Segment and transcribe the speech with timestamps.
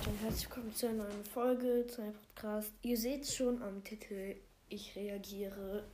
[0.00, 2.72] Leute herzlich willkommen zu einer neuen Folge, zu einem Podcast.
[2.80, 4.36] Ihr seht schon am Titel,
[4.70, 5.84] ich reagiere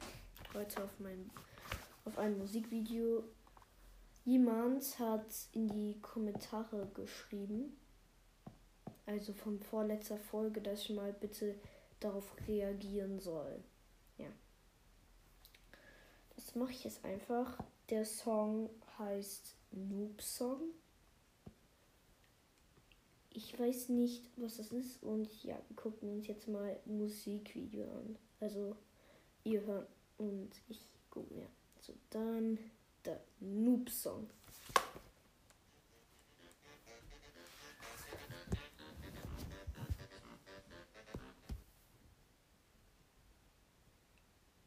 [0.55, 1.29] heute auf, mein,
[2.05, 3.25] auf ein Musikvideo.
[4.25, 7.77] Jemand hat in die Kommentare geschrieben,
[9.07, 11.57] also von vorletzter Folge, dass ich mal bitte
[11.99, 13.61] darauf reagieren soll.
[14.19, 14.29] Ja.
[16.37, 17.59] Das mache ich jetzt einfach.
[17.91, 20.61] Der Song heißt Noob Song.
[23.37, 27.85] Ich weiß nicht, was das ist und ja, wir gucken uns jetzt mal ein Musikvideo
[27.85, 28.17] an.
[28.41, 28.75] Also
[29.45, 31.47] ihr hört und ich gucke mir.
[31.83, 32.59] So, dann
[33.05, 34.27] der Noob Song.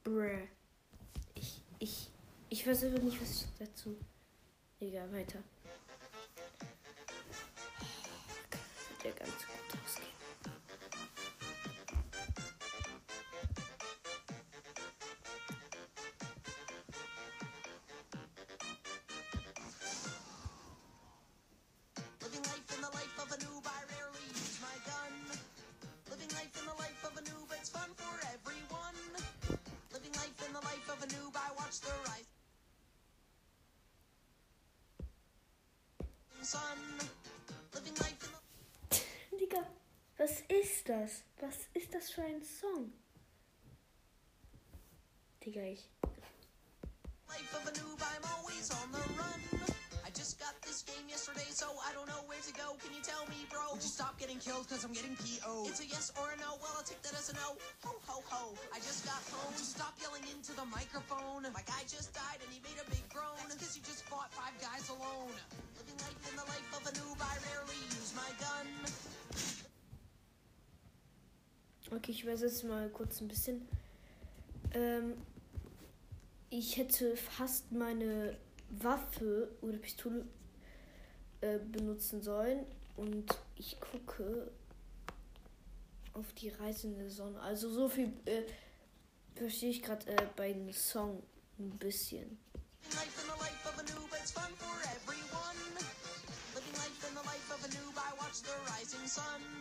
[0.03, 0.47] Bruh.
[1.33, 2.11] Ich, ich,
[2.49, 3.97] ich weiß aber nicht, was ich dazu.
[4.79, 5.39] Egal, weiter.
[9.09, 9.68] Danke ganz
[39.59, 39.67] the Digga,
[40.17, 41.23] was ist das?
[41.39, 42.91] Was ist das für ein Song?
[45.43, 45.89] Digga, ich.
[47.29, 49.39] life of a noob, I'm always on the run.
[50.03, 52.73] I just got this game yesterday, so I don't know where to go.
[52.81, 53.61] Can you tell me, bro?
[53.77, 55.69] Would you stop getting killed because I'm getting PO?
[55.69, 56.57] It's a yes or a no.
[56.57, 57.53] Well, I'll take that as a no.
[57.85, 58.57] Ho, ho, ho.
[58.73, 59.53] I just got home.
[59.53, 61.45] Would you stop yelling into the microphone?
[61.53, 63.37] My guy just died and he made a big groan.
[63.45, 65.37] That's because you just fought five guys alone.
[65.77, 66.33] Living life in
[72.09, 73.67] Okay, ich übersetze mal kurz ein bisschen.
[74.73, 75.13] Ähm,
[76.49, 78.35] ich hätte fast meine
[78.69, 80.25] Waffe oder Pistole
[81.41, 83.25] äh, benutzen sollen und
[83.55, 84.49] ich gucke
[86.13, 87.39] auf die reisende Sonne.
[87.41, 88.41] Also so viel äh,
[89.35, 91.21] verstehe ich gerade äh, bei dem Song
[91.59, 92.39] ein bisschen.
[98.91, 99.58] Living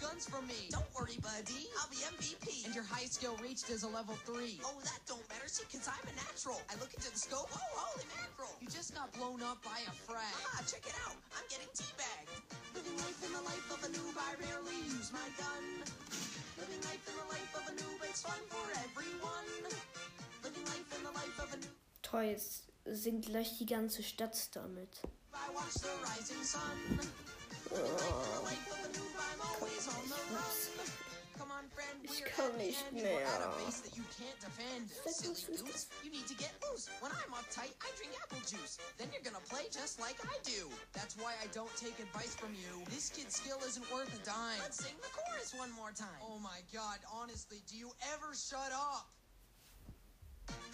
[0.00, 0.70] guns from me.
[0.70, 2.66] Don't worry, buddy, I'll be MVP.
[2.66, 4.60] And your high skill reached is a level 3.
[4.64, 6.58] Oh, that don't matter, see, cause I'm a natural.
[6.70, 8.54] I look into the scope, oh, holy mackerel.
[8.62, 10.34] You just got blown up by a frag.
[10.54, 12.30] Ah, check it out, I'm getting teabagged.
[12.74, 15.64] Living life in the life of a noob, I rarely use my gun.
[16.58, 19.46] Living life in the life of a noob, it's fun for everyone.
[20.42, 24.54] Living life in the life of a noob, Toll, jetzt singt gleich die ganze Stadt
[24.56, 25.00] damit.
[25.34, 27.00] I watch the rising sun.
[33.38, 34.90] A base that you can't defend.
[35.06, 36.88] Silly goose, you need to get loose.
[37.00, 38.78] When I'm uptight, I drink apple juice.
[38.98, 40.68] Then you're gonna play just like I do.
[40.92, 42.84] That's why I don't take advice from you.
[42.90, 44.58] This kid's skill isn't worth a dime.
[44.60, 46.20] Let's sing the chorus one more time.
[46.22, 49.08] Oh my god, honestly, do you ever shut up?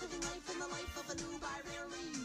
[0.01, 2.24] Living life in the life of a noob, I rarely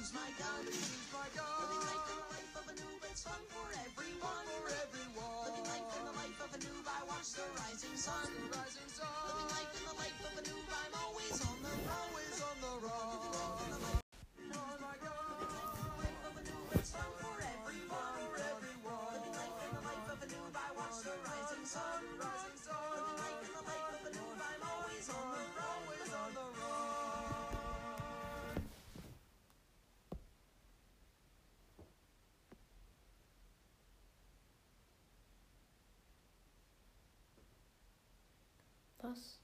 [39.01, 39.39] Was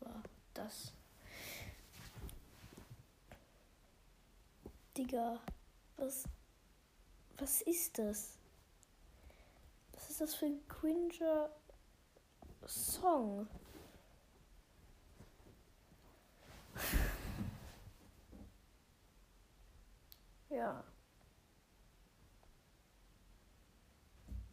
[0.00, 0.22] war
[0.54, 0.92] das?
[4.96, 5.40] Digga,
[5.96, 6.24] was,
[7.38, 8.38] was ist das?
[9.92, 11.50] Was ist das für ein cringer
[12.66, 13.48] Song?
[20.50, 20.82] Ja.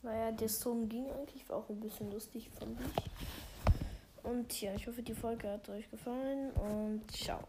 [0.04, 2.88] Naja, der Song ging eigentlich, auch ein bisschen lustig, fand ich.
[4.28, 7.40] Und ja, ich hoffe, die Folge hat euch gefallen und ciao.